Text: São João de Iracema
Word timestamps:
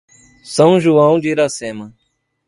São 0.43 0.79
João 0.79 1.19
de 1.19 1.27
Iracema 1.29 1.93